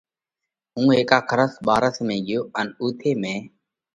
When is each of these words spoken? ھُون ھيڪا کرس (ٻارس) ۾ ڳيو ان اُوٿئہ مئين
ھُون 0.73 0.87
ھيڪا 0.97 1.19
کرس 1.29 1.53
(ٻارس) 1.65 1.95
۾ 2.07 2.15
ڳيو 2.27 2.39
ان 2.59 2.67
اُوٿئہ 2.81 3.11
مئين 3.21 3.39